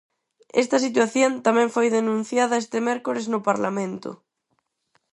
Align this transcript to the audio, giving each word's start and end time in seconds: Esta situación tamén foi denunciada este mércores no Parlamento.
Esta 0.63 0.77
situación 0.85 1.31
tamén 1.47 1.69
foi 1.75 1.87
denunciada 1.97 2.61
este 2.63 2.77
mércores 2.87 3.25
no 3.33 3.39
Parlamento. 3.49 4.09